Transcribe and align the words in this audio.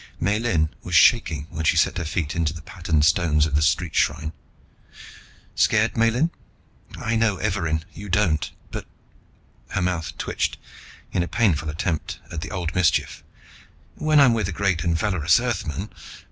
Miellyn 0.19 0.69
was 0.81 0.95
shaking 0.95 1.45
when 1.51 1.63
she 1.63 1.77
set 1.77 1.99
her 1.99 2.05
feet 2.05 2.35
into 2.35 2.53
the 2.53 2.63
patterned 2.63 3.05
stones 3.05 3.45
of 3.45 3.53
the 3.53 3.61
street 3.61 3.93
shrine. 3.93 4.33
"Scared, 5.53 5.95
Miellyn?" 5.95 6.31
"I 6.99 7.15
know 7.15 7.35
Evarin. 7.37 7.83
You 7.93 8.09
don't. 8.09 8.49
But" 8.71 8.87
her 9.69 9.81
mouth 9.83 10.17
twitched 10.17 10.57
in 11.11 11.21
a 11.21 11.27
pitiful 11.27 11.69
attempt 11.69 12.17
at 12.31 12.41
the 12.41 12.49
old 12.49 12.73
mischief 12.73 13.23
"when 13.93 14.19
I 14.19 14.25
am 14.25 14.33
with 14.33 14.47
a 14.47 14.51
great 14.51 14.83
and 14.83 14.97
valorous 14.97 15.39
Earthman...." 15.39 15.91